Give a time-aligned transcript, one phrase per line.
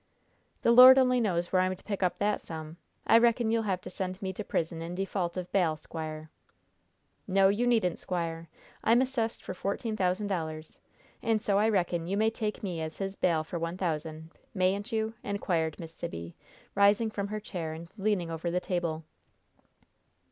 [0.63, 2.77] "The Lord only knows where I am to pick up that sum.
[3.05, 6.31] I reckon you'll have to send me to prison in default of bail, squire."
[7.27, 8.49] "No, you needn't, squire.
[8.83, 10.79] I'm assessed for fourteen thousand dollars,
[11.21, 14.91] and so I reckon you may take me as his bail for one thousand, mayn't
[14.91, 16.35] you?" inquired Miss Sibby,
[16.73, 19.03] rising from her chair and leaning over the table.